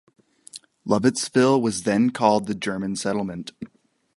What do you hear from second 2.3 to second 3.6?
The German Settlement.